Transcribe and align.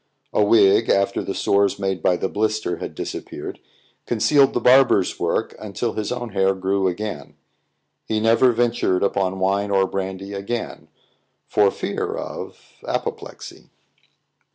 A 0.33 0.43
wig, 0.43 0.89
after 0.89 1.21
the 1.21 1.35
sores 1.35 1.77
made 1.77 2.01
by 2.01 2.17
the 2.17 2.27
blister 2.27 2.77
had 2.77 2.95
disappeared, 2.95 3.59
concealed 4.07 4.55
the 4.55 4.59
barber's 4.59 5.19
work 5.19 5.53
until 5.59 5.93
his 5.93 6.11
own 6.11 6.29
hair 6.29 6.55
grew 6.55 6.87
again. 6.87 7.35
He 8.07 8.19
never 8.19 8.51
ventured 8.51 9.03
upon 9.03 9.37
wine 9.37 9.69
or 9.69 9.85
brandy 9.85 10.33
again 10.33 10.87
for 11.45 11.69
fear 11.69 12.15
of 12.15 12.79
apoplexy. 12.87 13.69